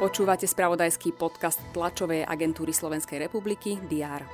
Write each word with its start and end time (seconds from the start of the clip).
Počúvate 0.00 0.48
spravodajský 0.48 1.12
podcast 1.12 1.60
tlačovej 1.76 2.24
agentúry 2.24 2.72
Slovenskej 2.72 3.20
republiky 3.20 3.76
DR. 3.84 4.24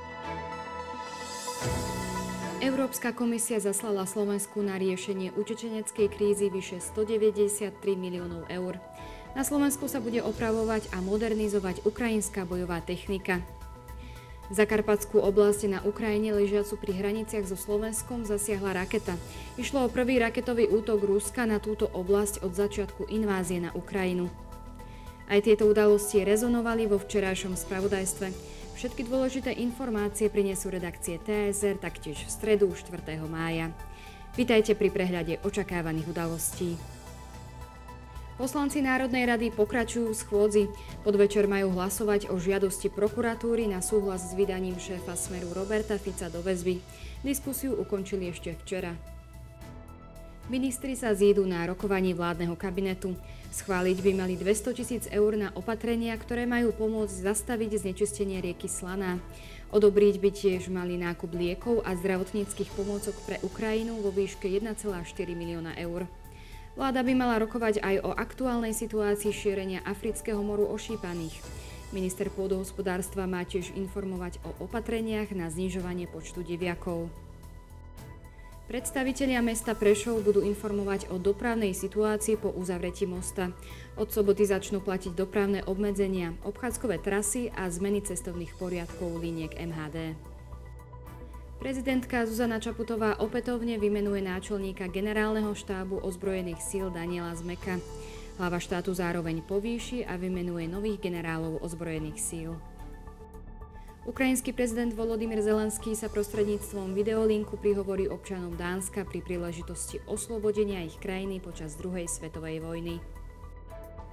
Európska 2.63 3.11
komisia 3.11 3.59
zaslala 3.59 4.07
Slovensku 4.07 4.63
na 4.63 4.79
riešenie 4.79 5.35
utečeneckej 5.35 6.07
krízy 6.07 6.47
vyše 6.47 6.79
193 6.79 7.75
miliónov 7.99 8.47
eur. 8.47 8.79
Na 9.35 9.43
Slovensku 9.43 9.91
sa 9.91 9.99
bude 9.99 10.23
opravovať 10.23 10.89
a 10.95 11.03
modernizovať 11.03 11.83
ukrajinská 11.83 12.47
bojová 12.47 12.79
technika. 12.79 13.43
Zakarpatskú 14.47 15.19
oblasť 15.19 15.67
na 15.67 15.79
Ukrajine 15.83 16.31
ležiacu 16.31 16.79
pri 16.79 16.95
hraniciach 16.95 17.43
so 17.43 17.59
Slovenskom 17.59 18.23
zasiahla 18.23 18.79
raketa. 18.79 19.19
Išlo 19.59 19.83
o 19.83 19.91
prvý 19.91 20.23
raketový 20.23 20.71
útok 20.71 21.03
Ruska 21.03 21.43
na 21.43 21.59
túto 21.59 21.91
oblasť 21.91 22.47
od 22.47 22.55
začiatku 22.55 23.11
invázie 23.11 23.59
na 23.59 23.75
Ukrajinu. 23.75 24.31
Aj 25.27 25.43
tieto 25.43 25.67
udalosti 25.67 26.23
rezonovali 26.23 26.87
vo 26.87 26.95
včerajšom 26.95 27.59
spravodajstve. 27.59 28.31
Všetky 28.79 29.03
dôležité 29.03 29.51
informácie 29.51 30.31
prinesú 30.31 30.71
redakcie 30.71 31.19
TSR 31.19 31.75
taktiež 31.83 32.23
v 32.23 32.31
stredu 32.31 32.71
4. 32.71 33.19
mája. 33.27 33.75
Vítajte 34.39 34.79
pri 34.79 34.87
prehľade 34.87 35.43
očakávaných 35.43 36.07
udalostí. 36.07 36.96
Poslanci 38.37 38.85
Národnej 38.85 39.25
rady 39.25 39.49
pokračujú 39.49 40.13
v 40.13 40.21
schôdzi. 40.21 40.63
Podvečer 41.01 41.49
majú 41.49 41.73
hlasovať 41.73 42.29
o 42.29 42.37
žiadosti 42.37 42.93
prokuratúry 42.93 43.65
na 43.65 43.81
súhlas 43.81 44.29
s 44.29 44.37
vydaním 44.37 44.77
šéfa 44.77 45.17
Smeru 45.17 45.57
Roberta 45.57 45.97
Fica 45.97 46.29
do 46.29 46.45
väzby. 46.45 46.77
Diskusiu 47.25 47.73
ukončili 47.73 48.29
ešte 48.29 48.53
včera. 48.61 48.93
Ministri 50.53 50.93
sa 50.93 51.17
zídu 51.17 51.49
na 51.49 51.65
rokovaní 51.65 52.13
vládneho 52.13 52.53
kabinetu. 52.53 53.17
Schváliť 53.49 54.05
by 54.05 54.11
mali 54.13 54.37
200 54.37 54.77
tisíc 54.77 55.03
eur 55.09 55.33
na 55.33 55.49
opatrenia, 55.57 56.13
ktoré 56.13 56.45
majú 56.45 56.69
pomôcť 56.77 57.33
zastaviť 57.33 57.89
znečistenie 57.89 58.37
rieky 58.37 58.69
Slaná. 58.69 59.17
Odobriť 59.73 60.21
by 60.21 60.29
tiež 60.29 60.69
mali 60.69 60.93
nákup 61.01 61.33
liekov 61.33 61.81
a 61.81 61.97
zdravotníckých 61.97 62.69
pomôcok 62.77 63.17
pre 63.25 63.41
Ukrajinu 63.41 63.97
vo 63.97 64.13
výške 64.13 64.45
1,4 64.45 64.77
milióna 65.33 65.73
eur. 65.81 66.05
Vláda 66.77 67.01
by 67.01 67.13
mala 67.17 67.41
rokovať 67.41 67.81
aj 67.81 67.95
o 68.05 68.13
aktuálnej 68.13 68.69
situácii 68.69 69.33
šírenia 69.33 69.81
afrického 69.81 70.37
moru 70.45 70.69
ošípaných. 70.69 71.41
Minister 71.89 72.29
pôdohospodárstva 72.29 73.25
má 73.25 73.41
tiež 73.41 73.73
informovať 73.73 74.37
o 74.45 74.69
opatreniach 74.69 75.33
na 75.33 75.49
znižovanie 75.49 76.05
počtu 76.05 76.45
deviakov. 76.45 77.09
Predstavitelia 78.69 79.41
mesta 79.41 79.73
Prešov 79.73 80.21
budú 80.21 80.45
informovať 80.45 81.09
o 81.09 81.17
dopravnej 81.17 81.73
situácii 81.73 82.37
po 82.37 82.53
uzavretí 82.53 83.09
mosta. 83.09 83.49
Od 83.97 84.13
soboty 84.13 84.45
začnú 84.45 84.77
platiť 84.77 85.17
dopravné 85.17 85.65
obmedzenia, 85.65 86.37
obchádzkové 86.45 87.01
trasy 87.01 87.49
a 87.57 87.73
zmeny 87.73 88.05
cestovných 88.05 88.53
poriadkov 88.53 89.17
liniek 89.17 89.55
MHD. 89.57 90.13
Prezidentka 91.57 92.21
Zuzana 92.29 92.61
Čaputová 92.61 93.17
opätovne 93.17 93.81
vymenuje 93.81 94.21
náčelníka 94.21 94.85
generálneho 94.93 95.57
štábu 95.57 95.97
ozbrojených 96.05 96.61
síl 96.61 96.93
Daniela 96.93 97.33
Zmeka. 97.33 97.81
Hlava 98.37 98.61
štátu 98.61 98.93
zároveň 98.93 99.41
povýši 99.41 100.05
a 100.05 100.21
vymenuje 100.21 100.69
nových 100.69 101.01
generálov 101.01 101.57
ozbrojených 101.65 102.19
síl. 102.21 102.53
Ukrajinský 104.05 104.53
prezident 104.53 104.93
Volodymyr 104.93 105.41
Zelenský 105.41 105.97
sa 105.97 106.13
prostredníctvom 106.13 106.93
videolinku 106.93 107.57
prihovorí 107.57 108.05
občanom 108.05 108.53
Dánska 108.53 109.09
pri 109.09 109.25
príležitosti 109.25 109.97
oslobodenia 110.05 110.85
ich 110.85 110.95
krajiny 111.01 111.41
počas 111.41 111.73
druhej 111.73 112.05
svetovej 112.05 112.61
vojny. 112.61 113.01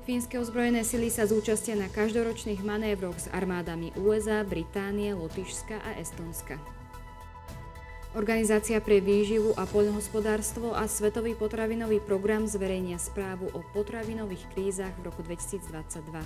Fínske 0.09 0.41
ozbrojené 0.41 0.81
sily 0.81 1.13
sa 1.13 1.29
zúčastia 1.29 1.77
na 1.77 1.93
každoročných 1.93 2.65
manévroch 2.65 3.21
s 3.21 3.29
armádami 3.37 3.93
USA, 4.01 4.41
Británie, 4.49 5.13
Lotyšska 5.13 5.77
a 5.77 6.01
Estonska. 6.01 6.84
Organizácia 8.15 8.79
pre 8.79 9.03
výživu 9.03 9.59
a 9.59 9.67
poľnohospodárstvo 9.67 10.71
a 10.71 10.87
Svetový 10.87 11.35
potravinový 11.35 11.99
program 11.99 12.47
zverejnia 12.47 12.95
správu 12.95 13.51
o 13.51 13.67
potravinových 13.75 14.55
krízach 14.55 14.95
v 15.03 15.11
roku 15.11 15.27
2022. 15.27 16.23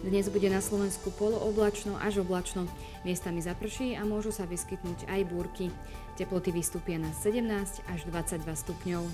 Dnes 0.00 0.24
bude 0.32 0.48
na 0.48 0.64
Slovensku 0.64 1.12
polooblačno 1.12 2.00
až 2.00 2.24
oblačno. 2.24 2.64
Miestami 3.04 3.44
zaprší 3.44 4.00
a 4.00 4.08
môžu 4.08 4.32
sa 4.32 4.48
vyskytnúť 4.48 5.04
aj 5.12 5.28
búrky. 5.28 5.68
Teploty 6.16 6.56
vystúpia 6.56 6.96
na 6.96 7.12
17 7.12 7.84
až 7.84 8.00
22 8.08 8.48
stupňov. 8.48 9.04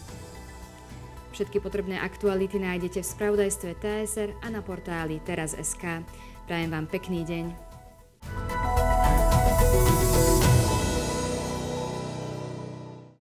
Všetky 1.34 1.58
potrebné 1.58 1.98
aktuality 1.98 2.62
nájdete 2.62 3.02
v 3.02 3.10
spravodajstve 3.18 3.70
TSR 3.82 4.30
a 4.46 4.50
na 4.54 4.62
portáli 4.62 5.18
teraz.sk. 5.26 6.06
Prajem 6.46 6.70
vám 6.70 6.86
pekný 6.86 7.26
deň. 7.26 7.50